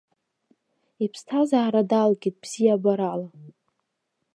[1.03, 3.27] Иԥсҭазаара далгеит бзиабарала.